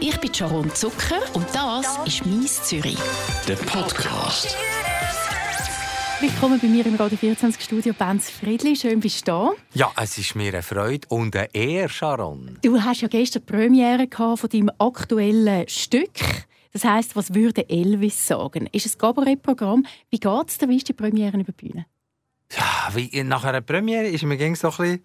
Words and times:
Ich 0.00 0.16
bin 0.20 0.32
Sharon 0.32 0.72
Zucker 0.74 1.20
und 1.34 1.46
das 1.52 1.98
ist 2.06 2.24
«Mies 2.24 2.62
Zürich». 2.62 2.98
Der 3.48 3.56
Podcast. 3.56 4.56
Willkommen 6.20 6.60
bei 6.60 6.68
mir 6.68 6.86
im 6.86 6.94
Radio 6.94 7.18
24 7.18 7.62
Studio 7.62 7.92
Benz 7.92 8.30
Friedli. 8.30 8.76
Schön 8.76 9.00
bist 9.00 9.26
du 9.26 9.32
da. 9.32 9.50
Ja, 9.74 9.92
es 9.96 10.16
ist 10.16 10.36
mir 10.36 10.52
eine 10.52 10.62
Freude 10.62 11.08
und 11.08 11.34
eine 11.34 11.52
Ehre, 11.52 11.88
Sharon. 11.88 12.58
Du 12.62 12.80
hast 12.80 13.00
ja 13.00 13.08
gestern 13.08 13.42
die 13.44 13.52
Premiere 13.52 14.08
von 14.08 14.48
deinem 14.48 14.70
aktuellen 14.78 15.68
Stück. 15.68 16.46
Das 16.72 16.84
heisst, 16.84 17.16
was 17.16 17.34
würde 17.34 17.68
Elvis 17.68 18.24
sagen? 18.24 18.68
Ist 18.70 18.86
es 18.86 18.94
ein 18.94 18.98
Cabaret-Programm? 18.98 19.84
Wie 20.10 20.20
geht 20.20 20.48
es 20.48 20.58
dir? 20.58 20.68
Wie 20.68 20.76
ist 20.76 20.88
die 20.88 20.92
Premiere 20.92 21.38
über 21.38 21.52
die 21.52 21.68
Bühne? 21.68 21.86
Ja, 22.56 22.90
wie, 22.94 23.22
nach 23.24 23.42
einer 23.42 23.62
Premiere 23.62 24.06
ist 24.06 24.22
mir 24.22 24.36
ging 24.36 24.54
so 24.54 24.68
ein 24.68 24.76
bisschen, 24.76 25.04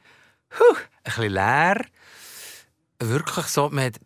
huh, 0.60 0.76
ein 0.76 1.04
bisschen 1.04 1.34
leer. 1.34 1.86
Wirklich 3.00 3.46
so, 3.48 3.70
man 3.70 3.86
hat 3.86 4.00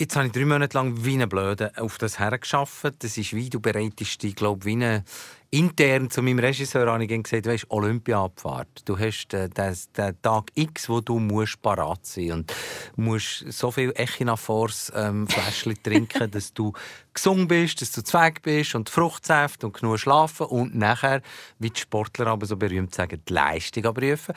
Jetzt 0.00 0.14
habe 0.14 0.26
ich 0.26 0.32
drei 0.32 0.44
Monate 0.44 0.78
lang 0.78 1.04
wie 1.04 1.20
ein 1.20 1.28
Blöde 1.28 1.72
auf 1.76 1.98
das 1.98 2.20
hergeschafft. 2.20 2.94
Das 3.00 3.18
ist 3.18 3.32
wie 3.32 3.50
du 3.50 3.58
bereitest 3.58 4.22
dich, 4.22 4.36
glaube 4.36 4.64
wie 4.64 4.74
eine 4.74 5.02
intern 5.50 6.08
zu 6.08 6.22
meinem 6.22 6.38
Regisseur 6.38 6.86
habe 6.86 7.02
ich 7.02 7.22
gesagt, 7.24 7.46
weißt, 7.46 7.66
Olympiaabfahrt. 7.68 8.88
Du 8.88 8.96
hast 8.96 9.34
äh, 9.34 9.48
den, 9.48 9.76
den, 9.96 10.22
Tag 10.22 10.52
X, 10.54 10.88
wo 10.88 11.00
du 11.00 11.18
musst 11.18 11.60
parat 11.62 12.06
sein 12.06 12.30
und 12.30 12.54
musst 12.94 13.50
so 13.50 13.72
viel 13.72 13.92
Echinafors 13.96 14.92
ähm, 14.94 15.26
Fläschchen 15.26 15.74
trinken, 15.82 16.30
dass 16.30 16.54
du 16.54 16.72
gesund 17.12 17.48
bist, 17.48 17.82
dass 17.82 17.90
du 17.90 18.04
zweig 18.04 18.40
bist 18.42 18.76
und 18.76 18.90
Fruchtsäfte 18.90 19.66
und 19.66 19.72
genug 19.72 19.98
schlafen 19.98 20.46
und 20.46 20.76
nachher, 20.76 21.22
wie 21.58 21.70
die 21.70 21.80
Sportler 21.80 22.28
aber 22.28 22.46
so 22.46 22.56
berühmt 22.56 22.94
sagen, 22.94 23.20
die 23.28 23.32
Leistung 23.32 23.84
abrufen. 23.84 24.36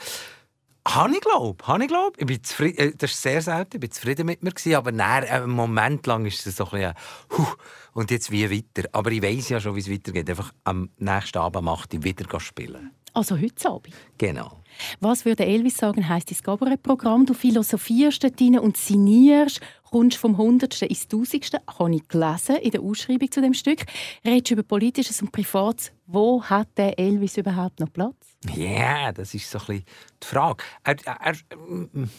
Habe 0.87 1.13
ich 1.13 1.21
glaube, 1.21 1.67
habe 1.67 1.83
ich 1.83 1.89
glaube. 1.89 2.13
Ich 2.17 2.25
bin 2.25 2.43
zufrieden, 2.43 2.77
äh, 2.77 2.95
das 2.95 3.11
ist 3.11 3.21
sehr 3.21 3.41
selten, 3.41 3.75
ich 3.75 3.79
bin 3.79 3.91
zufrieden 3.91 4.25
mit 4.25 4.41
mir 4.41 4.51
gewesen, 4.51 4.75
aber 4.75 4.91
nach 4.91 5.21
einem 5.21 5.51
Moment 5.51 6.07
lang 6.07 6.25
ist 6.25 6.45
es 6.45 6.55
so 6.55 6.65
ein 6.65 6.71
bisschen, 6.71 6.93
huh, 7.37 7.53
und 7.93 8.09
jetzt 8.09 8.31
wie 8.31 8.49
weiter. 8.49 8.89
Aber 8.91 9.11
ich 9.11 9.21
weiß 9.21 9.49
ja 9.49 9.59
schon, 9.59 9.75
wie 9.75 9.79
es 9.79 9.91
weitergeht. 9.91 10.29
Einfach 10.29 10.51
am 10.63 10.89
nächsten 10.97 11.37
Abend 11.37 11.63
macht 11.63 11.93
ich 11.93 12.03
wieder 12.03 12.39
spielen. 12.39 12.91
Also 13.13 13.37
heute 13.37 13.69
Abend? 13.69 13.93
Genau. 14.17 14.60
Was 14.99 15.25
würde 15.25 15.45
Elvis 15.45 15.77
sagen, 15.77 16.07
heisst 16.07 16.31
das 16.31 16.43
Cabaret-Programm? 16.43 17.25
Du 17.25 17.33
philosophierst 17.33 18.23
dort 18.23 18.41
und 18.41 18.77
signierst, 18.77 19.61
kommst 19.91 20.17
vom 20.17 20.37
Hundertsten 20.37 20.87
ins 20.87 21.07
Tausendste, 21.07 21.61
habe 21.67 21.95
ich 21.95 22.07
gelesen 22.07 22.55
in 22.57 22.71
der 22.71 22.81
Ausschreibung 22.81 23.31
zu 23.31 23.41
dem 23.41 23.53
Stück. 23.53 23.81
Redest 24.25 24.51
über 24.51 24.63
Politisches 24.63 25.21
und 25.21 25.31
Privates. 25.31 25.91
Wo 26.07 26.43
hat 26.43 26.67
der 26.77 26.97
Elvis 26.99 27.37
überhaupt 27.37 27.79
noch 27.79 27.91
Platz? 27.91 28.15
Ja, 28.53 28.65
yeah, 28.65 29.11
das 29.11 29.33
ist 29.33 29.49
so 29.49 29.59
ein 29.59 29.65
bisschen 29.65 29.85
die 30.21 30.27
Frage. 30.27 30.63
Er, 30.83 30.95
er, 31.05 31.35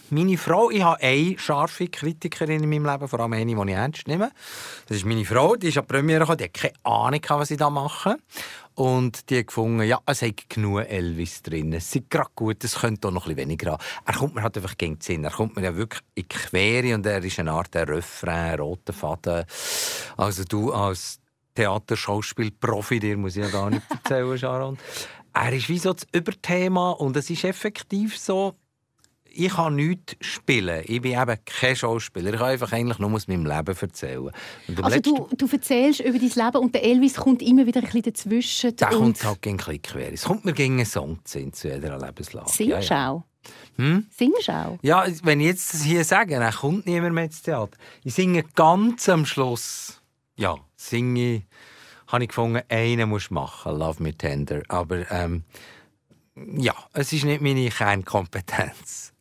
meine 0.08 0.38
Frau, 0.38 0.70
ich 0.70 0.82
habe 0.82 1.02
eine 1.02 1.36
scharfe 1.38 1.88
Kritikerin 1.88 2.62
in 2.62 2.70
meinem 2.70 2.86
Leben, 2.86 3.08
vor 3.08 3.20
allem 3.20 3.32
eine, 3.32 3.44
die 3.44 3.70
ich 3.70 3.76
ernst 3.76 4.06
nehme. 4.06 4.30
Das 4.86 4.98
ist 4.98 5.04
meine 5.04 5.24
Frau, 5.24 5.56
die 5.56 5.68
ist 5.68 5.78
an 5.78 5.84
die 5.84 5.94
Premiere 5.94 6.20
gekommen, 6.20 6.38
die 6.38 6.44
hat 6.44 6.54
keine 6.54 6.74
Ahnung, 6.84 7.20
was 7.28 7.50
ich 7.50 7.58
da 7.58 7.70
mache. 7.70 8.16
Und 8.74 9.28
die 9.28 9.40
hat 9.40 9.48
gefunden, 9.48 9.82
ja, 9.82 9.98
es 10.06 10.22
hat 10.22 10.48
genug 10.48 10.88
Elvis 10.88 11.42
drin. 11.42 11.72
Es 11.72 11.94
ist 11.94 12.08
gerade 12.08 12.30
gut, 12.42 12.64
es 12.64 12.74
könnte 12.74 13.08
auch 13.08 13.12
noch 13.12 13.28
ein 13.28 13.36
weniger 13.36 13.72
haben. 13.72 13.82
Er 14.04 14.14
kommt 14.14 14.34
mir 14.34 14.42
halt 14.42 14.56
einfach 14.56 14.76
gegen 14.76 14.96
den 14.96 15.00
Sinn. 15.00 15.24
Er 15.24 15.30
kommt 15.30 15.56
mir 15.56 15.62
ja 15.62 15.74
wirklich 15.76 16.02
in 16.14 16.22
die 16.22 16.28
Quere 16.28 16.94
und 16.94 17.06
er 17.06 17.22
ist 17.22 17.38
eine 17.38 17.52
Art 17.52 17.74
Refrain, 17.74 18.58
roter 18.58 18.92
Faden. 18.92 19.44
Also 20.16 20.44
du 20.44 20.72
als 20.72 21.20
Theaterschauspiel-Profi, 21.54 22.98
dir 22.98 23.16
muss 23.16 23.36
ich 23.36 23.44
ja 23.44 23.50
gar 23.50 23.70
nicht 23.70 23.82
erzählen, 23.90 24.38
Sharon. 24.38 24.78
Er 25.34 25.52
ist 25.52 25.68
wie 25.68 25.78
so 25.78 25.92
das 25.92 26.06
Überthema 26.12 26.90
und 26.90 27.16
es 27.16 27.30
ist 27.30 27.44
effektiv 27.44 28.18
so, 28.18 28.54
ich 29.34 29.52
kann 29.52 29.76
nichts 29.76 30.16
spielen. 30.20 30.82
Ich 30.86 31.00
bin 31.00 31.12
eben 31.12 31.36
kein 31.44 31.76
Schauspieler. 31.76 32.32
Ich 32.32 32.38
kann 32.38 32.48
einfach 32.48 32.72
eigentlich 32.72 32.98
nur 32.98 33.12
aus 33.12 33.28
meinem 33.28 33.46
Leben 33.46 33.76
erzählen. 33.80 34.30
also 34.82 35.00
du, 35.00 35.28
du 35.36 35.48
erzählst 35.50 36.00
über 36.00 36.18
dein 36.18 36.28
Leben 36.28 36.56
und 36.58 36.74
der 36.74 36.84
Elvis 36.84 37.14
kommt 37.14 37.42
immer 37.42 37.66
wieder 37.66 37.80
ein 37.80 37.86
bisschen 37.86 38.02
dazwischen. 38.02 38.76
Der 38.76 38.88
kommt 38.88 39.24
halt 39.24 39.42
gegen 39.42 39.60
ein 39.60 39.82
quer. 39.82 40.12
Es 40.12 40.24
kommt 40.24 40.44
mir 40.44 40.52
gegen 40.52 40.74
einen 40.74 40.86
Song 40.86 41.18
zu 41.24 41.38
jeder 41.38 41.98
Lebenslage. 41.98 42.50
Singst 42.50 42.60
du 42.60 42.64
ja, 42.64 42.80
ja. 42.80 43.10
auch? 43.10 43.24
Hm? 43.76 44.06
Singst 44.10 44.48
du 44.48 44.52
auch? 44.52 44.78
Ja, 44.82 45.06
wenn 45.22 45.40
ich 45.40 45.46
jetzt 45.46 45.74
das 45.74 45.82
hier 45.82 46.04
sage, 46.04 46.38
dann 46.38 46.52
kommt 46.52 46.86
niemand 46.86 47.14
mehr 47.14 47.24
ins 47.24 47.42
Theater. 47.42 47.76
Ich 48.04 48.14
singe 48.14 48.44
ganz 48.54 49.08
am 49.08 49.26
Schluss. 49.26 50.00
Ja, 50.36 50.56
singe 50.76 51.42
habe 52.08 52.24
ich 52.24 52.28
gefunden, 52.28 52.62
einen 52.68 53.08
muss 53.08 53.30
machen, 53.30 53.78
Love 53.78 54.02
Me 54.02 54.14
Tender. 54.14 54.62
Aber 54.68 55.10
ähm, 55.10 55.44
ja, 56.34 56.74
es 56.92 57.12
ist 57.12 57.24
nicht 57.24 57.40
meine 57.40 57.68
Kernkompetenz. 57.68 59.11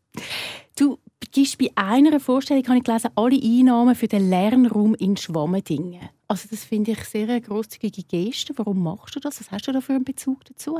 Gibst 1.41 1.57
bei 1.57 1.71
einer 1.73 2.19
Vorstellung, 2.19 2.63
habe 2.67 2.77
ich 2.77 2.83
gelesen, 2.83 3.09
alle 3.15 3.35
Einnahmen 3.35 3.95
für 3.95 4.07
den 4.07 4.29
Lernraum 4.29 4.93
in 4.93 5.17
Schwammendingen. 5.17 6.07
Also 6.27 6.47
das 6.51 6.63
finde 6.63 6.91
ich 6.91 7.03
sehr 7.05 7.41
grosszügige 7.41 8.03
Geste. 8.03 8.53
Warum 8.57 8.83
machst 8.83 9.15
du 9.15 9.19
das? 9.19 9.39
Was 9.39 9.49
hast 9.49 9.67
du 9.67 9.71
da 9.71 9.81
für 9.81 9.93
einen 9.93 10.03
Bezug 10.03 10.45
dazu? 10.45 10.77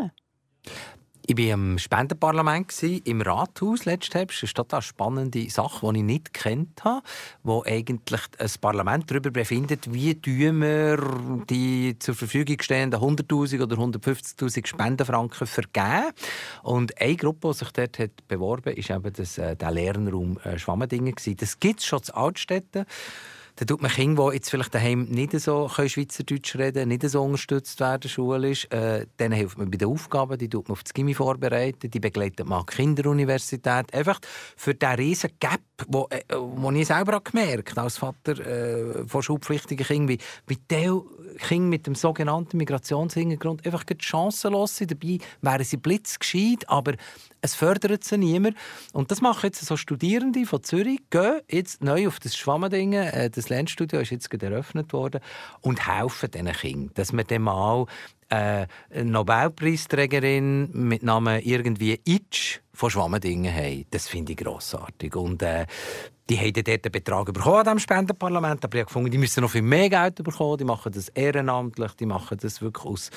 Ich 1.32 1.38
war 1.38 1.54
im 1.54 1.78
Spendenparlament 1.78 2.84
im 2.84 3.22
Rathaus 3.22 3.86
letzten 3.86 4.18
Herbst. 4.18 4.44
Das 4.44 4.50
ist 4.50 4.58
eine 4.58 4.66
total 4.66 4.82
spannende 4.82 5.50
Sache, 5.50 5.90
die 5.94 6.00
ich 6.00 6.04
nicht 6.04 6.34
kennt 6.34 6.84
habe, 6.84 7.04
wo 7.42 7.64
eigentlich 7.66 8.22
ein 8.38 8.50
Parlament 8.60 9.10
darüber 9.10 9.32
befindet, 9.32 9.94
wie 9.94 10.18
wir 10.26 10.98
die 11.50 11.98
zur 12.00 12.16
Verfügung 12.16 12.58
stehenden 12.60 13.00
100.000 13.00 13.64
oder 13.64 13.78
150.000 13.78 14.68
Spendenfranken 14.68 15.48
vergeben. 15.48 16.12
Und 16.64 17.00
eine 17.00 17.16
Gruppe, 17.16 17.52
die 17.52 17.60
sich 17.60 17.72
dort 17.72 18.00
hat 18.00 18.28
beworben 18.28 18.76
hat, 18.76 18.90
war 18.90 18.98
eben 18.98 19.14
das, 19.14 19.38
äh, 19.38 19.56
der 19.56 19.72
Lernraum 19.72 20.38
äh, 20.44 20.60
Schwammendingen. 20.60 21.16
Das 21.38 21.62
gibt 21.62 21.80
es 21.80 21.86
schon 21.86 22.02
in 22.06 22.14
Altstädten 22.14 22.86
dann 23.56 23.68
tut 23.68 23.82
man 23.82 23.92
Kinder, 23.92 24.30
die 24.30 24.36
jetzt 24.36 24.50
vielleicht 24.50 24.74
daheim 24.74 25.04
nicht 25.06 25.40
so 25.40 25.70
Schweizerdeutsch 25.70 26.56
reden 26.56 26.90
nicht 26.90 27.08
so 27.08 27.22
unterstützt 27.22 27.80
werden 27.80 28.10
schulisch, 28.10 28.66
äh, 28.72 29.06
denen 29.20 29.34
hilft 29.34 29.58
man 29.58 29.70
bei 29.70 29.78
den 29.78 29.88
Aufgaben, 29.88 30.38
die 30.38 30.50
tut 30.50 30.68
man 30.68 30.74
auf 30.74 30.84
das 30.84 30.94
Gimmi 30.94 31.14
vorbereiten, 31.14 31.90
die 31.90 32.00
begleitet 32.00 32.46
man 32.46 32.60
an 32.60 32.66
die 32.70 32.76
Kinderuniversität. 32.76 33.94
Einfach 33.94 34.20
für 34.56 34.74
diesen 34.74 34.96
riesen 34.96 35.30
Gap, 35.40 35.62
wo, 35.88 36.08
äh, 36.10 36.22
wo 36.36 36.72
ich 36.72 36.88
selber 36.88 37.18
auch 37.18 37.24
gemerkt 37.24 37.78
als 37.78 37.98
Vater 37.98 38.40
äh, 38.40 39.08
von 39.08 39.22
schulpflichtigen 39.22 39.86
Kindern, 39.86 40.10
wie, 40.10 40.20
wie 40.48 40.58
die 40.70 40.90
Kinder 41.38 41.70
mit 41.70 41.88
dem 41.88 41.96
sogenannten 41.96 42.58
Migrationshintergrund 42.58 43.66
einfach 43.66 43.84
chancenlos 44.00 44.78
sind. 44.78 44.92
Dabei 44.92 45.20
wären 45.42 45.64
sie 45.64 45.78
blitzgescheit, 45.78 46.68
aber 46.68 46.94
es 47.42 47.56
fördert 47.56 48.04
sie 48.04 48.18
niemand. 48.18 48.56
Und 48.94 49.12
das 49.12 49.22
machen 49.22 49.48
jetzt 49.48 49.66
so 49.66 49.78
Studierende 49.78 50.46
von 50.46 50.64
Zürich, 50.64 51.00
gehen 51.10 51.42
jetzt 51.50 51.84
neu 51.84 52.08
auf 52.08 52.20
das 52.20 52.36
Schwammending, 52.36 52.94
äh, 52.94 53.30
das 53.30 53.50
Lernstudio 53.50 54.00
ist 54.00 54.12
jetzt 54.12 54.30
gerade 54.30 54.48
eröffnet 54.48 54.94
worden, 54.94 55.22
und 55.62 55.88
helfen 55.88 56.32
diesen 56.32 56.52
Kindern, 56.52 56.92
dass 56.94 57.12
man 57.14 57.26
dann 57.28 57.42
mal 57.42 57.86
äh, 58.30 58.68
eine 58.94 59.06
Nobelpreisträgerin 59.06 60.70
mit 60.72 61.04
Namen 61.04 61.42
irgendwie 61.42 62.00
Itch 62.06 62.62
von 62.74 62.90
Schwammendingen 62.90 63.54
haben. 63.54 63.86
Das 63.92 64.08
finde 64.08 64.34
ich 64.34 64.38
grossartig. 64.38 65.16
Und 65.16 65.42
äh, 65.42 65.66
die 66.32 66.38
haben 66.38 66.54
dort 66.54 66.68
einen 66.70 66.92
Betrag 66.92 67.26
bekommen 67.34 67.58
an 67.58 67.64
diesem 67.64 67.80
Spendenparlament, 67.80 68.64
aber 68.64 68.76
ich 68.76 68.82
habe 68.82 68.88
gefunden, 68.88 69.12
die 69.12 69.18
müssen 69.18 69.42
noch 69.42 69.52
viel 69.52 69.62
mehr 69.62 69.90
Geld 69.90 70.24
bekommen, 70.24 70.58
die 70.58 70.64
machen 70.64 70.92
das 70.94 71.10
ehrenamtlich, 71.10 71.92
die 71.96 72.06
machen 72.06 72.38
das 72.42 72.62
wirklich 72.62 72.86
aus 72.86 73.10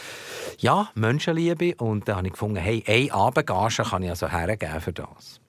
ja, 0.58 0.90
Menschenliebe 0.96 1.76
und 1.76 2.08
da 2.08 2.16
habe 2.16 2.26
ich 2.26 2.32
gefunden, 2.32 2.56
hey, 2.56 2.82
eine 2.86 3.12
Abendgage 3.12 3.84
kann 3.84 4.02
ich 4.02 4.10
also 4.10 4.28
hergeben 4.28 4.80
für 4.80 4.92
das. 4.92 5.40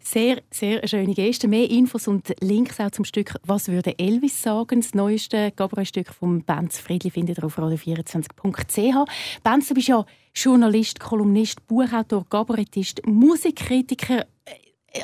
Sehr, 0.00 0.42
sehr 0.50 0.86
schöne 0.88 1.14
Geste. 1.14 1.46
Mehr 1.46 1.70
Infos 1.70 2.08
und 2.08 2.34
Links 2.40 2.80
auch 2.80 2.90
zum 2.90 3.04
Stück 3.04 3.36
«Was 3.44 3.68
würde 3.68 3.96
Elvis 3.98 4.42
sagen?» 4.42 4.80
Das 4.80 4.94
neueste 4.94 5.52
Cabaret-Stück 5.52 6.12
von 6.12 6.42
Benz 6.42 6.80
Friedli 6.80 7.10
findet 7.10 7.38
ihr 7.38 7.44
auf 7.44 7.56
radio24.ch. 7.56 9.42
Benz, 9.44 9.68
du 9.68 9.74
bist 9.74 9.88
ja 9.88 10.04
Journalist, 10.34 10.98
Kolumnist, 11.00 11.66
Buchautor, 11.66 12.28
Kabarettist, 12.28 13.06
Musikkritiker, 13.06 14.26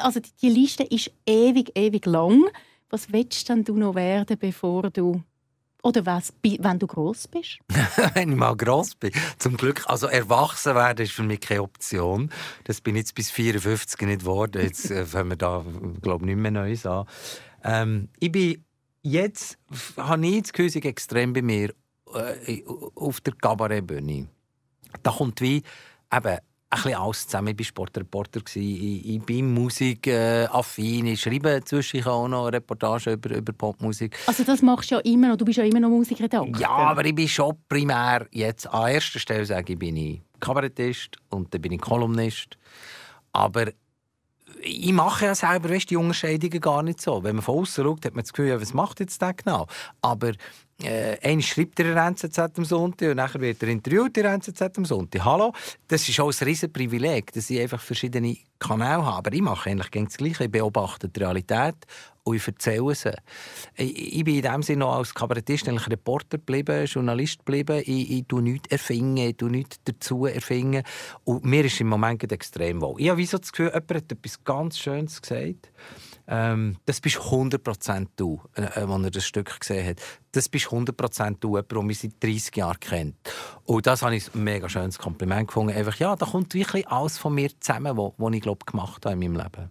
also 0.00 0.20
die 0.42 0.48
Liste 0.48 0.84
ist 0.84 1.10
ewig, 1.26 1.72
ewig 1.74 2.06
lang. 2.06 2.44
Was 2.90 3.12
willst 3.12 3.48
denn 3.48 3.64
du 3.64 3.76
noch 3.76 3.94
werden, 3.94 4.38
bevor 4.38 4.90
du 4.90 5.22
oder 5.82 6.04
was, 6.04 6.32
wenn 6.42 6.78
du 6.78 6.86
groß 6.86 7.28
bist? 7.28 7.58
wenn 8.14 8.32
ich 8.32 8.36
mal 8.36 8.56
groß 8.56 8.96
bin. 8.96 9.12
Zum 9.38 9.56
Glück, 9.56 9.84
also 9.86 10.06
erwachsen 10.06 10.74
werden 10.74 11.04
ist 11.04 11.12
für 11.12 11.22
mich 11.22 11.40
keine 11.40 11.62
Option. 11.62 12.30
Das 12.64 12.80
bin 12.80 12.96
ich 12.96 13.02
jetzt 13.02 13.14
bis 13.14 13.30
54 13.30 14.00
nicht 14.02 14.20
geworden. 14.20 14.62
Jetzt 14.62 14.90
äh, 14.90 15.06
fangen 15.06 15.30
wir 15.30 15.36
da, 15.36 15.64
glaube 16.02 16.24
ich, 16.24 16.34
nicht 16.34 16.42
mehr 16.42 16.50
Neues 16.50 16.84
an. 16.84 17.06
Ähm, 17.62 18.08
ich 18.18 18.32
bin 18.32 18.64
jetzt, 19.02 19.58
habe 19.96 20.26
ich 20.26 20.42
das 20.42 20.52
Gefühl, 20.52 20.86
extrem 20.86 21.32
bei 21.32 21.42
mir 21.42 21.74
äh, 22.14 22.62
auf 22.94 23.20
der 23.20 23.34
Kabarettbühne. 23.34 24.28
Da 25.02 25.10
kommt 25.10 25.40
wie 25.40 25.62
eben 26.12 26.38
ein 26.70 26.82
bisschen 26.82 26.94
alles 26.94 27.26
zusammen. 27.26 27.48
Ich 27.48 27.58
war 27.58 27.64
Sportreporter, 27.64 28.40
ich, 28.54 29.08
ich 29.08 29.22
bin 29.22 29.52
musikaffin, 29.54 31.06
äh, 31.06 31.12
ich 31.12 31.20
schreibe 31.20 31.62
zwischen 31.64 32.04
auch 32.06 32.28
noch 32.28 32.48
Reportagen 32.48 33.14
über, 33.14 33.36
über 33.36 33.52
Popmusik. 33.52 34.16
Also 34.26 34.44
das 34.44 34.60
machst 34.62 34.90
du 34.90 34.96
ja 34.96 35.00
immer 35.00 35.28
noch, 35.28 35.36
du 35.36 35.44
bist 35.44 35.58
ja 35.58 35.64
immer 35.64 35.80
noch 35.80 35.88
Musikredakteur. 35.88 36.46
Ja, 36.58 36.68
aber 36.68 37.04
ich 37.04 37.14
bin 37.14 37.28
schon 37.28 37.56
primär 37.68 38.26
jetzt 38.30 38.66
an 38.66 38.90
erster 38.90 39.18
Stelle 39.18 39.46
sage 39.46 39.72
ich, 39.72 39.78
bin 39.78 39.96
ich 39.96 40.20
Kabarettist 40.40 41.16
und 41.30 41.52
dann 41.52 41.60
bin 41.60 41.72
ich 41.72 41.80
Kolumnist. 41.80 42.58
Aber 43.32 43.66
ich 44.62 44.92
mache 44.92 45.26
ja 45.26 45.34
selber 45.34 45.70
weißt, 45.70 45.90
die 45.90 45.96
Unterscheidungen 45.96 46.60
gar 46.60 46.82
nicht 46.82 47.00
so. 47.00 47.22
Wenn 47.22 47.36
man 47.36 47.44
von 47.44 47.60
außen 47.60 47.84
schaut, 47.84 48.04
hat 48.04 48.14
man 48.14 48.22
das 48.22 48.32
Gefühl, 48.32 48.48
ja, 48.48 48.60
was 48.60 48.74
macht 48.74 49.00
jetzt 49.00 49.20
der 49.20 49.34
genau? 49.34 49.66
Aber 50.00 50.32
äh, 50.82 51.16
einer 51.22 51.42
schreibt 51.42 51.80
er 51.80 51.94
der 51.94 52.06
NZZ 52.06 52.38
am 52.38 52.64
Sonntag 52.64 53.10
und 53.10 53.16
nachher 53.16 53.40
wird 53.40 53.62
er 53.62 53.68
interviewt 53.68 54.16
in 54.16 54.22
der 54.22 54.32
NZZ 54.34 54.78
am 54.78 54.84
Sonntag. 54.84 55.24
Hallo, 55.24 55.52
das 55.88 56.08
ist 56.08 56.20
auch 56.20 56.30
ein 56.30 56.44
riesen 56.46 56.72
Privileg, 56.72 57.32
dass 57.32 57.50
ich 57.50 57.60
einfach 57.60 57.80
verschiedene 57.80 58.36
Kanäle 58.58 59.04
habe. 59.04 59.16
Aber 59.16 59.32
ich 59.32 59.42
mache 59.42 59.70
eigentlich 59.70 60.04
das 60.04 60.16
Gleiche. 60.16 60.44
Ich 60.44 60.50
beobachte 60.50 61.08
die 61.08 61.20
Realität 61.20 61.74
und 62.28 62.36
ich 62.36 62.46
erzähle 62.46 62.94
sie. 62.94 63.12
Ich, 63.76 64.18
ich 64.18 64.24
bin 64.24 64.36
in 64.36 64.42
dem 64.42 64.62
Sinne 64.62 64.80
noch 64.80 64.96
als 64.96 65.14
Kabarettist 65.14 65.68
eigentlich 65.68 65.88
Reporter 65.88 66.38
geblieben, 66.38 66.84
Journalist 66.86 67.38
geblieben. 67.38 67.82
Ich, 67.84 68.10
ich 68.10 68.24
tue 68.26 68.42
nichts 68.42 68.70
erfinden, 68.70 69.16
ich 69.16 69.36
tue 69.36 69.50
nichts 69.50 69.78
dazu 69.84 70.26
erfinden. 70.26 70.82
Und 71.24 71.44
mir 71.44 71.64
ist 71.64 71.80
im 71.80 71.88
Moment 71.88 72.30
extrem 72.30 72.80
wohl. 72.80 73.00
Ich 73.00 73.08
habe 73.08 73.24
so 73.24 73.38
das 73.38 73.52
Gefühl, 73.52 73.68
jemand 73.68 73.94
hat 73.94 74.12
etwas 74.12 74.44
ganz 74.44 74.78
Schönes 74.78 75.20
gesagt. 75.20 75.70
Ähm, 76.30 76.76
das 76.84 77.00
bist 77.00 77.16
100% 77.16 78.06
du, 78.16 78.40
äh, 78.54 78.62
äh, 78.62 78.80
als 78.80 79.04
er 79.04 79.10
das 79.10 79.26
Stück 79.26 79.60
gesehen 79.60 79.88
hat. 79.88 80.02
Das 80.32 80.48
bist 80.50 80.66
100% 80.66 81.36
du, 81.40 81.56
jemand, 81.56 81.72
der 81.72 81.82
mich 81.82 82.00
seit 82.00 82.22
30 82.22 82.54
Jahren 82.54 82.78
kennt. 82.80 83.16
Und 83.64 83.86
das 83.86 84.02
habe 84.02 84.14
ich 84.14 84.34
ein 84.34 84.44
mega 84.44 84.68
schönes 84.68 84.98
Kompliment 84.98 85.48
gefunden. 85.48 85.74
Einfach, 85.74 85.96
ja, 85.96 86.14
da 86.16 86.26
kommt 86.26 86.52
wirklich 86.52 86.86
alles 86.88 87.16
von 87.16 87.34
mir 87.34 87.50
zusammen, 87.60 87.96
was 87.96 88.34
ich, 88.34 88.42
glaube 88.42 88.66
gemacht 88.66 89.06
habe 89.06 89.14
in 89.14 89.20
meinem 89.32 89.42
Leben. 89.42 89.70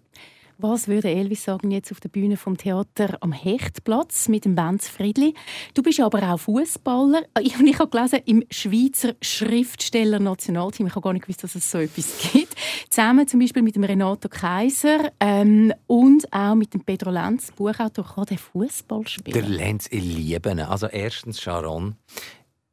Was 0.59 0.87
würde 0.87 1.09
Elvis 1.09 1.43
sagen 1.43 1.69
jetzt 1.69 1.91
auf 1.91 1.99
der 1.99 2.09
Bühne 2.09 2.35
vom 2.35 2.57
Theater 2.57 3.17
am 3.21 3.31
Hechtplatz 3.31 4.27
mit 4.27 4.43
dem 4.43 4.55
Benz 4.55 4.87
Friedli? 4.87 5.35
Du 5.75 5.83
bist 5.83 5.99
aber 5.99 6.33
auch 6.33 6.39
Fußballer. 6.39 7.21
Ich, 7.41 7.59
ich 7.59 7.77
habe 7.77 7.89
gelesen 7.91 8.21
im 8.25 8.43
Schweizer 8.49 9.13
Schriftsteller 9.21 10.17
Nationalteam. 10.17 10.87
Ich 10.87 10.95
habe 10.95 11.03
gar 11.03 11.13
nicht 11.13 11.25
gewusst, 11.25 11.43
dass 11.43 11.53
es 11.53 11.69
so 11.69 11.77
etwas 11.77 12.31
gibt. 12.33 12.55
Zusammen 12.89 13.27
zum 13.27 13.39
Beispiel 13.39 13.61
mit 13.61 13.75
dem 13.75 13.83
Renato 13.83 14.29
Kaiser 14.29 15.11
ähm, 15.19 15.71
und 15.85 16.33
auch 16.33 16.55
mit 16.55 16.73
dem 16.73 16.81
Pedro 16.81 17.11
Lenz, 17.11 17.51
Buchautor, 17.51 18.05
kann 18.15 18.25
der 18.25 18.39
Fußball 18.39 19.07
spielen. 19.07 19.33
Der 19.35 19.47
Lenz, 19.47 19.87
ich 19.91 20.03
liebe 20.03 20.49
ihn. 20.49 20.59
Also 20.61 20.87
erstens 20.87 21.39
Sharon 21.39 21.97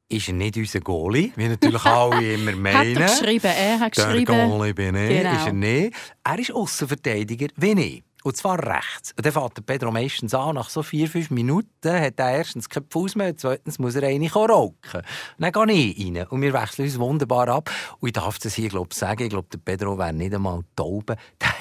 ist 0.08 0.28
er 0.28 0.34
nicht 0.34 0.56
unser 0.56 0.80
Goalie, 0.80 1.32
wie 1.36 1.48
natürlich 1.48 1.84
alle 1.84 2.34
immer 2.34 2.52
meinen. 2.52 2.98
hat 2.98 3.10
er 3.10 3.20
geschrieben, 3.20 3.46
er 3.46 3.80
hat 3.80 3.94
geschrieben. 3.94 4.26
Der 4.26 4.46
Goalie 4.46 4.74
bin 4.74 4.94
ich, 4.94 5.08
genau. 5.08 5.32
ist 5.32 5.46
er 5.46 5.52
nicht. 5.52 5.96
Er 6.22 6.38
ist 6.38 6.52
Außenverteidiger 6.52 7.48
wie 7.56 7.80
ich. 7.80 8.02
Und 8.24 8.38
zwar 8.38 8.58
rechts. 8.58 9.12
Und 9.18 9.26
dann 9.26 9.34
fährt 9.34 9.66
Pedro 9.66 9.92
meistens 9.92 10.32
an, 10.32 10.54
nach 10.54 10.70
so 10.70 10.82
vier, 10.82 11.08
fünf 11.08 11.30
Minuten 11.30 11.68
hat 11.84 12.18
er 12.18 12.38
erstens 12.38 12.70
keinen 12.70 12.86
Fuß 12.88 13.16
mehr, 13.16 13.36
zweitens 13.36 13.78
muss 13.78 13.96
er 13.96 14.08
eine 14.08 14.32
rauchen. 14.32 15.02
Dann 15.38 15.52
gehe 15.52 15.90
ich 15.90 16.06
rein 16.06 16.26
und 16.28 16.40
wir 16.40 16.54
wechseln 16.54 16.86
uns 16.86 16.98
wunderbar 16.98 17.48
ab. 17.50 17.70
Und 18.00 18.08
ich 18.08 18.14
darf 18.14 18.38
das 18.38 18.54
hier 18.54 18.70
glaub, 18.70 18.94
sagen, 18.94 19.24
ich 19.24 19.28
glaube, 19.28 19.48
der 19.52 19.58
Pedro 19.58 19.98
wäre 19.98 20.14
nicht 20.14 20.34
einmal 20.34 20.62
taub. 20.74 21.14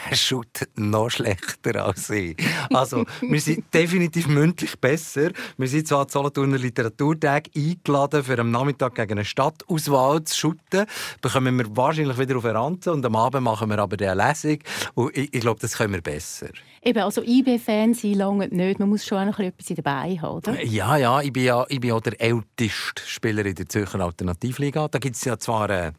Der 0.10 0.16
shootet 0.16 0.78
noch 0.78 1.10
schlechter 1.10 1.86
als 1.86 2.10
ich. 2.10 2.38
Also, 2.72 3.06
wir 3.22 3.42
sind 3.42 3.66
definitiv 3.74 4.28
mündlich 4.28 4.80
besser. 4.80 5.32
Wir 5.58 5.68
sind 5.68 5.88
zwar 5.88 6.08
zu 6.08 6.20
Solothurner 6.20 6.58
Literaturtag 6.58 7.50
eingeladen, 7.56 8.24
für 8.24 8.40
am 8.40 8.52
Nachmittag 8.52 8.96
gegen 8.96 9.14
eine 9.14 9.26
Stadtauswahl 9.26 10.24
zu 10.24 10.38
shooten. 10.38 10.86
Bekommen 11.22 11.58
wir 11.58 11.76
wahrscheinlich 11.76 12.18
wieder 12.18 12.38
auf 12.38 12.46
eine 12.46 12.56
Ranze 12.60 12.94
und 12.94 13.06
am 13.06 13.16
Abend 13.16 13.44
machen 13.44 13.70
wir 13.70 13.80
aber 13.80 13.98
eine 14.00 14.28
Lesung. 14.28 14.60
Und 14.94 15.18
ich, 15.18 15.34
ich 15.34 15.42
glaube, 15.42 15.60
das 15.60 15.78
können 15.78 15.94
wir 15.94 16.02
besser. 16.02 16.53
Eben, 16.84 17.00
also 17.00 17.22
IB-Fan 17.22 17.94
sein 17.94 18.16
lange 18.16 18.48
nicht. 18.50 18.80
Man 18.80 18.90
muss 18.90 19.06
schon 19.06 19.18
auch 19.20 19.26
noch 19.26 19.40
etwas 19.40 19.68
dabei 19.76 20.18
haben, 20.22 20.38
oder? 20.38 20.64
Ja, 20.64 20.98
ja. 20.98 21.22
Ich 21.22 21.32
bin 21.32 21.44
ja, 21.44 21.66
ich 21.70 21.80
bin 21.80 21.92
ja 21.92 22.00
der 22.00 22.20
älteste 22.20 23.06
Spieler 23.06 23.46
in 23.46 23.56
der 23.56 23.70
Zürcher 23.70 24.02
Alternativliga. 24.02 24.88
Da 24.88 25.00
gibt 25.00 25.16
es 25.16 25.24
ja 25.24 25.38
zwar... 25.38 25.70
Äh, 25.70 25.92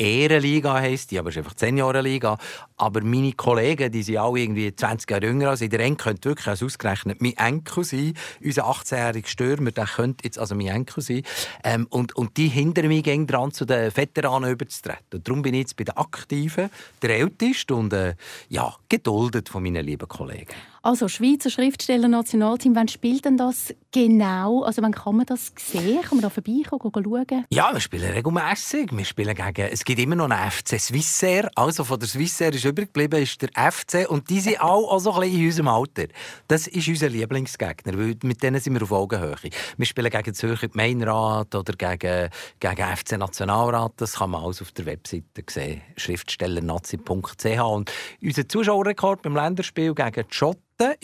Ehrenliga 0.00 0.74
heisst 0.74 1.10
die, 1.10 1.18
aber 1.18 1.28
es 1.28 1.36
ist 1.36 1.40
einfach 1.40 1.54
10 1.54 1.76
Jahre 1.76 2.00
Liga. 2.00 2.38
Aber 2.80 3.02
meine 3.02 3.34
Kollegen, 3.34 3.92
die 3.92 4.02
sind 4.02 4.16
alle 4.16 4.40
irgendwie 4.40 4.74
20 4.74 5.10
Jahre 5.10 5.26
jünger 5.26 5.50
als 5.50 5.60
ich. 5.60 5.68
Der 5.68 5.80
Enkel 5.80 6.14
könnte 6.14 6.30
wirklich 6.30 6.48
als 6.48 6.62
ausgerechnet 6.62 7.20
mein 7.20 7.36
Enkel 7.36 7.84
sein. 7.84 8.14
Unser 8.42 8.64
18-jähriger 8.64 9.26
Stürmer, 9.26 9.70
der 9.70 9.84
könnte 9.84 10.24
jetzt 10.24 10.38
also 10.38 10.54
mein 10.54 10.68
Enkel 10.68 11.02
sein. 11.02 11.22
Ähm, 11.62 11.86
und, 11.90 12.16
und 12.16 12.38
die 12.38 12.48
hindern 12.48 12.88
mich 12.88 13.02
gegen 13.02 13.26
dran, 13.26 13.52
zu 13.52 13.66
den 13.66 13.94
Veteranen 13.94 14.50
überzutreten. 14.50 15.04
Und 15.12 15.28
darum 15.28 15.42
bin 15.42 15.52
ich 15.52 15.60
jetzt 15.60 15.76
bei 15.76 15.84
den 15.84 15.94
Aktiven 15.98 16.70
der 17.02 17.18
Älteste 17.18 17.74
und 17.74 17.92
äh, 17.92 18.14
ja, 18.48 18.74
geduldet 18.88 19.50
von 19.50 19.62
meinen 19.62 19.84
lieben 19.84 20.08
Kollegen. 20.08 20.54
Also 20.82 21.08
Schweizer 21.08 21.50
Schriftsteller 21.50 22.08
Nationalteam, 22.08 22.74
wann 22.74 22.88
spielt 22.88 23.26
denn 23.26 23.36
das 23.36 23.74
genau? 23.92 24.62
Also 24.62 24.80
wann 24.80 24.92
kann 24.92 25.14
man 25.14 25.26
das 25.26 25.52
sehen? 25.58 26.00
Kann 26.00 26.16
man 26.16 26.22
da 26.22 26.30
vorbeikommen, 26.30 26.90
schauen? 27.28 27.44
Ja, 27.50 27.70
wir 27.74 27.80
spielen 27.80 28.10
regelmässig. 28.10 28.90
Wir 28.90 29.04
spielen 29.04 29.34
gegen, 29.34 29.68
es 29.70 29.84
gibt 29.84 30.00
immer 30.00 30.16
noch 30.16 30.30
einen 30.30 30.50
FC 30.50 30.80
Swissair. 30.80 31.50
Also 31.54 31.84
von 31.84 32.00
der 32.00 32.08
Swissair 32.08 32.54
ist 32.54 32.64
übrig 32.70 32.92
geblieben 32.92 33.22
ist 33.22 33.42
der 33.42 33.50
FC 33.50 34.08
und 34.08 34.30
die 34.30 34.40
sind 34.40 34.60
auch, 34.60 34.90
auch 34.90 34.98
so 34.98 35.12
ein 35.12 35.20
bisschen 35.20 35.40
in 35.40 35.46
unserem 35.46 35.68
Alter. 35.68 36.06
Das 36.48 36.66
ist 36.66 36.88
unser 36.88 37.08
Lieblingsgegner, 37.08 37.98
weil 37.98 38.16
mit 38.22 38.42
denen 38.42 38.60
sind 38.60 38.74
wir 38.74 38.82
auf 38.82 38.92
Augenhöhe. 38.92 39.36
Wir 39.76 39.86
spielen 39.86 40.10
gegen 40.10 40.34
Zürcher 40.34 40.68
Gemeinderat 40.68 41.54
oder 41.54 41.72
gegen, 41.74 42.30
gegen 42.58 42.96
FC 42.96 43.18
Nationalrat. 43.18 43.92
Das 43.96 44.14
kann 44.14 44.30
man 44.30 44.42
alles 44.42 44.62
auf 44.62 44.72
der 44.72 44.86
Webseite 44.86 45.44
sehen, 45.48 45.82
schriftstellernazi.ch. 45.96 47.60
Und 47.60 47.92
unser 48.22 48.48
Zuschauerrekord 48.48 49.22
beim 49.22 49.34
Länderspiel 49.34 49.94
gegen 49.94 50.24
Schott 50.30 50.58
war 50.78 50.96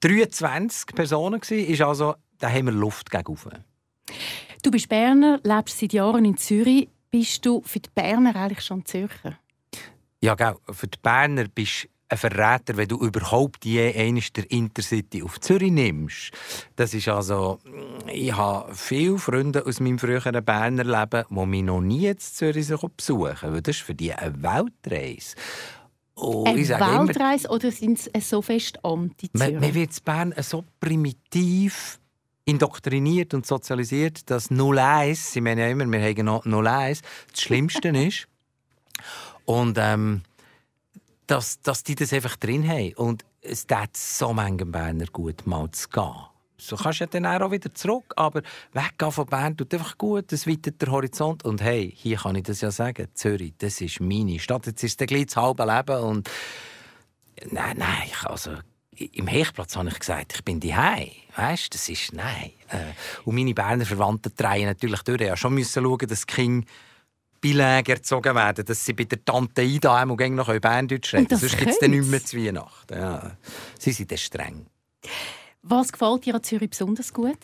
23 0.00 0.86
Personen, 0.94 1.40
ist 1.40 1.80
also, 1.80 2.14
da 2.38 2.50
haben 2.50 2.66
wir 2.66 2.72
Luft 2.72 3.10
gegenüber. 3.10 3.64
Du 4.62 4.70
bist 4.70 4.88
Berner, 4.88 5.40
lebst 5.42 5.78
seit 5.78 5.92
Jahren 5.92 6.24
in 6.24 6.36
Zürich. 6.36 6.88
Bist 7.10 7.46
du 7.46 7.62
für 7.64 7.80
die 7.80 7.90
Berner 7.94 8.34
eigentlich 8.36 8.64
schon 8.64 8.84
Zürcher? 8.84 9.38
Ja, 10.20 10.34
genau. 10.34 10.58
Für 10.70 10.88
die 10.88 10.98
Berner 11.02 11.46
bist 11.48 11.84
du 11.84 11.88
ein 12.08 12.18
Verräter, 12.18 12.76
wenn 12.76 12.88
du 12.88 12.98
überhaupt 12.98 13.64
je 13.64 13.92
eines 13.94 14.32
der 14.32 14.50
Intercity 14.50 15.22
auf 15.22 15.40
Zürich 15.40 15.72
nimmst. 15.72 16.30
Das 16.76 16.94
ist 16.94 17.08
also, 17.08 17.58
ich 18.06 18.32
habe 18.32 18.72
viele 18.74 19.18
Freunde 19.18 19.66
aus 19.66 19.80
meinem 19.80 19.98
früheren 19.98 20.44
Berner 20.44 20.84
Leben, 20.84 21.24
die 21.28 21.46
mich 21.46 21.62
noch 21.64 21.80
nie 21.80 22.06
in 22.06 22.18
Zürich 22.18 22.68
besuchen. 22.68 23.52
Weil 23.52 23.62
das 23.62 23.76
ist 23.76 23.82
für 23.82 23.94
die 23.94 24.12
eine 24.12 24.40
Weltreise. 24.42 25.34
Oh, 26.14 26.44
eine 26.46 26.66
Weltreise 26.66 27.48
oder 27.48 27.70
sind 27.70 28.08
es 28.12 28.30
so 28.30 28.40
fest 28.40 28.82
anti-Zürich? 28.84 29.52
Man, 29.52 29.60
man 29.60 29.74
wird 29.74 29.98
in 29.98 30.04
Bern 30.04 30.34
so 30.40 30.64
primitiv 30.80 31.98
indoktriniert 32.46 33.34
und 33.34 33.44
sozialisiert, 33.44 34.30
dass 34.30 34.50
01, 34.50 35.36
ich 35.36 35.42
meine 35.42 35.62
ja 35.62 35.68
immer, 35.68 35.90
wir 35.90 36.00
haben 36.00 36.24
noch 36.24 36.46
01, 36.46 37.02
das 37.32 37.40
Schlimmste 37.40 37.88
ist. 37.88 38.28
Und 39.46 39.78
ähm, 39.80 40.22
dass, 41.26 41.60
dass 41.60 41.82
die 41.82 41.94
das 41.94 42.12
einfach 42.12 42.36
drin 42.36 42.68
haben. 42.68 42.94
Und 42.94 43.24
es 43.40 43.66
tut 43.66 43.96
so 43.96 44.32
manchen 44.32 44.70
Berner 44.70 45.06
gut, 45.06 45.46
mal 45.46 45.70
zu 45.70 45.88
gehen. 45.88 46.14
So 46.58 46.76
kannst 46.76 47.00
du 47.00 47.04
ja 47.04 47.08
dann 47.08 47.26
auch 47.26 47.50
wieder 47.50 47.72
zurück, 47.74 48.14
aber 48.16 48.42
weggehen 48.72 49.12
von 49.12 49.26
Bern 49.26 49.56
tut 49.56 49.74
einfach 49.74 49.98
gut, 49.98 50.32
es 50.32 50.46
weitet 50.46 50.80
der 50.80 50.90
Horizont. 50.90 51.44
Und 51.44 51.62
hey, 51.62 51.92
hier 51.94 52.16
kann 52.16 52.34
ich 52.34 52.44
das 52.44 52.60
ja 52.62 52.70
sagen, 52.70 53.08
Zürich, 53.14 53.52
das 53.58 53.80
ist 53.80 54.00
meine 54.00 54.38
Stadt. 54.38 54.66
Jetzt 54.66 54.82
ist 54.82 55.00
es 55.00 55.06
gleich 55.06 55.26
das 55.26 55.36
halbe 55.36 55.64
Leben 55.64 56.02
und 56.02 56.30
nein, 57.50 57.76
nein, 57.76 58.08
also 58.24 58.52
im 58.98 59.26
Hechplatz 59.26 59.76
habe 59.76 59.90
ich 59.90 59.98
gesagt, 59.98 60.32
ich 60.36 60.44
bin 60.44 60.58
die 60.58 60.74
Weißt, 60.74 61.74
das 61.74 61.90
ist 61.90 62.14
nein. 62.14 62.52
Äh, 62.70 62.94
und 63.26 63.34
meine 63.34 63.52
Berner 63.52 63.84
Verwandten 63.84 64.32
drehen 64.34 64.64
natürlich 64.64 65.02
durch. 65.02 65.20
Ja, 65.20 65.36
schon 65.36 65.52
müssen 65.52 65.82
schauen, 65.82 66.08
dass 66.08 66.24
die 66.24 66.34
Kinder 66.34 66.66
Beilage 67.54 67.92
erzogen 67.92 68.34
werden, 68.34 68.64
dass 68.64 68.84
sie 68.84 68.92
bei 68.92 69.04
der 69.04 69.24
Tante 69.24 69.62
Ida 69.62 69.96
einmal 69.96 70.30
noch 70.30 70.52
Berndeutsch 70.58 71.14
reden. 71.14 71.36
Sonst 71.36 71.58
gibt 71.58 71.70
es 71.70 71.78
dann 71.78 71.90
nicht 71.90 72.08
mehr 72.08 72.24
zu 72.24 72.36
Weihnachten. 72.36 72.94
Ja. 72.94 73.36
Sie 73.78 73.92
sind 73.92 74.10
dann 74.10 74.18
streng. 74.18 74.66
Was 75.62 75.92
gefällt 75.92 76.26
dir 76.26 76.34
an 76.34 76.42
Zürich 76.42 76.70
besonders 76.70 77.12
gut? 77.12 77.38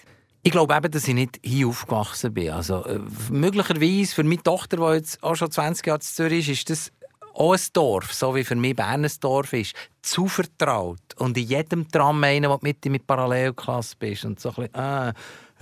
Ich 0.45 0.51
glaube 0.51 0.75
eben, 0.75 0.91
dass 0.91 1.07
ich 1.07 1.15
nicht 1.15 1.39
hier 1.43 1.69
aufgewachsen 1.69 2.35
bin. 2.35 2.51
Also, 2.51 2.85
äh, 2.85 2.99
möglicherweise 3.31 4.15
für 4.15 4.25
meine 4.25 4.43
Tochter, 4.43 4.77
die 4.77 4.97
jetzt 4.97 5.23
auch 5.23 5.37
schon 5.37 5.51
20 5.51 5.87
Jahre 5.87 5.99
in 5.99 6.03
Zürich 6.03 6.49
ist, 6.49 6.71
ist 6.71 6.71
das 6.71 6.93
auch 7.35 7.53
ein 7.55 7.61
Dorf, 7.73 8.13
so 8.13 8.35
wie 8.35 8.45
für 8.45 8.57
mich 8.57 8.77
Bern 8.77 9.05
ein 9.05 9.11
Dorf 9.21 9.53
ist, 9.53 9.75
zu 10.03 10.27
vertraut. 10.27 11.01
Und 11.17 11.37
in 11.39 11.47
jedem 11.47 11.89
Tram 11.89 12.23
einen, 12.25 12.51
du 12.51 12.59
mit 12.61 12.85
mit 12.87 13.07
Parallelklasse 13.07 13.95
bist. 13.99 14.25
Und 14.25 14.41
so 14.41 14.51
ein 14.51 14.55
bisschen, 14.57 14.75
ah, 14.75 15.13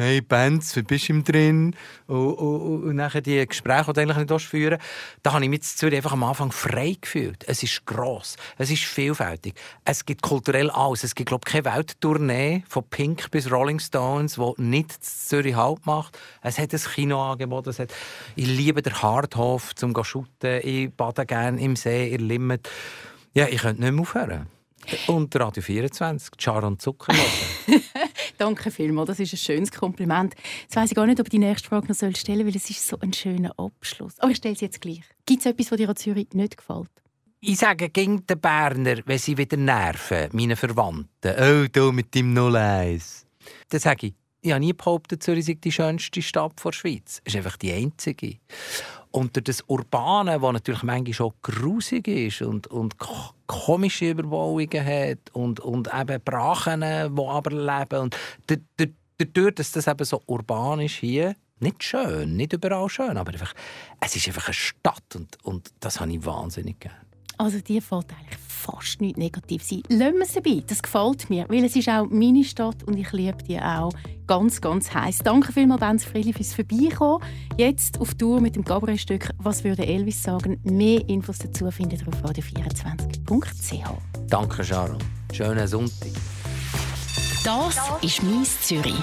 hey 0.01 0.23
Benz, 0.23 0.75
wie 0.77 0.83
bist 0.83 1.11
du 1.11 1.23
drin? 1.23 1.77
Und, 2.07 2.33
und, 2.33 2.85
und 2.85 2.97
nachher 2.97 3.21
die 3.21 3.47
Gespräche, 3.47 3.93
die 3.93 3.93
du 3.93 4.01
eigentlich 4.01 4.31
nicht 4.31 4.43
führen 4.43 4.79
da 5.23 5.35
habe 5.35 5.45
ich 5.45 5.51
mich 5.51 5.61
in 5.61 5.63
Zürich 5.63 5.97
einfach 5.97 6.13
am 6.13 6.25
Anfang 6.25 6.53
frei 6.53 6.97
gefühlt. 6.99 7.45
Es 7.47 7.63
ist 7.63 7.85
gross, 7.85 8.37
es 8.57 8.71
ist 8.71 8.83
vielfältig, 8.85 9.55
es 9.85 10.07
gibt 10.07 10.23
kulturell 10.23 10.71
alles. 10.71 11.05
Es 11.05 11.15
gibt, 11.15 11.29
glaube 11.29 11.43
ich, 11.47 11.53
keine 11.53 11.67
Welttournee 11.67 12.65
von 12.67 12.85
Pink 12.89 13.31
bis 13.31 13.51
Rolling 13.51 13.79
Stones, 13.79 14.37
die 14.37 14.63
nicht 14.63 15.05
Zürich 15.05 15.55
Halt 15.55 15.85
macht. 15.85 16.19
Es 16.41 16.59
hat 16.59 16.73
ein 16.73 16.81
Kinoangebot, 16.81 17.67
es 17.67 17.79
hat, 17.79 17.93
ich 18.37 18.47
liebe 18.47 18.81
den 18.81 19.03
Hardhof 19.03 19.75
zum 19.75 19.95
Shooten, 20.03 20.61
ich 20.63 20.91
bade 20.95 21.27
gerne 21.27 21.61
im 21.61 21.77
See, 21.77 22.09
in 22.15 22.27
Limit. 22.27 22.71
Ja, 23.35 23.47
ich 23.49 23.61
könnte 23.61 23.83
nicht 23.83 23.93
mehr 23.93 24.01
aufhören. 24.01 24.47
Und 25.09 25.37
Radio 25.37 25.63
24, 25.63 26.33
Char 26.39 26.65
und 26.65 26.81
Zucker. 26.81 27.13
Danke 28.41 28.71
vielmals, 28.71 29.09
das 29.09 29.21
ist 29.21 29.35
ein 29.35 29.37
schönes 29.37 29.71
Kompliment. 29.71 30.35
Jetzt 30.63 30.75
weiss 30.75 30.91
ich 30.91 30.97
gar 30.97 31.07
nicht, 31.07 31.21
ob 31.21 31.27
ich 31.27 31.31
die 31.31 31.39
nächste 31.39 31.69
Frage 31.69 31.89
noch 31.89 31.95
stellen 31.95 32.15
soll, 32.15 32.47
weil 32.47 32.57
es 32.57 32.71
ist 32.71 32.87
so 32.87 32.99
ein 32.99 33.13
schöner 33.13 33.53
Abschluss. 33.59 34.19
Aber 34.19 34.31
ich 34.31 34.39
stelle 34.39 34.57
sie 34.57 34.65
jetzt 34.65 34.81
gleich. 34.81 35.03
Gibt 35.27 35.41
es 35.41 35.47
etwas, 35.47 35.71
was 35.71 35.77
dir 35.77 35.89
an 35.91 35.97
Zürich 35.97 36.29
nicht 36.33 36.57
gefällt? 36.57 36.89
ich 37.43 37.59
sage 37.59 37.89
gegen 37.89 38.27
den 38.27 38.41
Berner, 38.41 38.99
wenn 39.07 39.19
sie 39.19 39.37
wieder 39.37 39.57
nerven, 39.57 40.29
meine 40.33 40.57
Verwandten, 40.57 41.35
oh, 41.39 41.67
du 41.73 41.93
mit 41.93 42.15
dem 42.15 42.37
01. 42.37 43.27
Dann 43.71 43.81
sage 43.81 44.09
ich, 44.09 44.15
ich 44.43 44.51
habe 44.51 44.61
nie 44.61 44.73
behauptet, 44.73 45.23
Zürich 45.23 45.45
sei 45.45 45.55
die 45.55 45.73
schönste 45.73 46.23
Stadt 46.23 46.65
der 46.65 46.73
Schweiz. 46.73 47.21
Es 47.25 47.35
ist 47.35 47.37
einfach 47.37 47.57
die 47.57 47.73
einzige. 47.73 48.37
Und 49.11 49.37
durch 49.37 49.45
das 49.45 49.63
Urbane, 49.67 50.39
das 50.39 50.53
natürlich 50.53 50.83
manchmal 50.83 51.13
schon 51.15 51.33
grusig 51.43 52.07
ist 52.09 52.43
und, 52.43 52.69
und 52.69 52.97
komische 53.47 54.11
Überbauungen 54.11 54.85
hat 54.85 55.19
und, 55.33 55.61
und 55.61 55.91
eben 55.93 56.23
Brachen, 56.25 56.81
die 56.81 57.23
aber 57.23 57.51
leben. 57.51 58.01
Und 58.01 58.17
dadurch, 58.47 59.55
dass 59.55 59.73
das 59.73 59.87
eben 59.89 60.05
so 60.05 60.23
urban 60.27 60.81
ist 60.81 60.97
hier, 60.97 61.35
nicht 61.59 61.83
schön, 61.83 62.37
nicht 62.37 62.53
überall 62.53 62.89
schön, 62.89 63.17
aber 63.17 63.33
einfach, 63.33 63.53
es 64.01 64.17
ist 64.17 64.27
einfach 64.29 64.47
eine 64.47 64.55
Stadt 64.55 65.15
und, 65.15 65.37
und 65.45 65.71
das 65.81 66.01
habe 66.01 66.13
ich 66.13 66.25
wahnsinnig 66.25 66.81
gerne. 66.81 67.10
Also 67.41 67.59
die 67.59 67.81
fällt 67.81 68.05
eigentlich 68.13 68.39
fast 68.39 69.01
nicht 69.01 69.17
negativ 69.17 69.63
sein. 69.63 69.83
Lassen 69.89 70.19
wir 70.19 70.27
sie 70.27 70.41
bei. 70.43 70.63
Das 70.67 70.83
gefällt 70.83 71.31
mir, 71.31 71.47
weil 71.49 71.65
es 71.65 71.75
ist 71.75 71.89
auch 71.89 72.07
meine 72.11 72.45
Stadt 72.45 72.83
und 72.85 72.99
ich 72.99 73.11
liebe 73.13 73.43
die 73.45 73.59
auch 73.59 73.95
ganz, 74.27 74.61
ganz 74.61 74.93
heiß. 74.93 75.21
Danke 75.25 75.51
vielmals, 75.51 75.81
Benz 75.81 76.05
Friedli, 76.05 76.35
fürs 76.35 76.53
Vorbeikommen. 76.53 77.25
Jetzt 77.57 77.99
auf 77.99 78.13
Tour 78.13 78.43
mit 78.43 78.57
dem 78.57 78.65
Gabriel-Stück 78.65 79.31
«Was 79.39 79.65
würde 79.65 79.87
Elvis 79.87 80.23
sagen?» 80.23 80.61
Mehr 80.65 81.09
Infos 81.09 81.39
dazu 81.39 81.71
findet 81.71 82.03
ihr 82.03 82.09
auf 82.09 82.23
radio24.ch. 82.23 83.89
Danke, 84.29 84.63
Sharon. 84.63 84.99
Schönen 85.33 85.67
Sonntag. 85.67 86.11
Das 87.43 87.75
ist 88.03 88.23
«Mies 88.23 88.61
Zürich». 88.61 89.03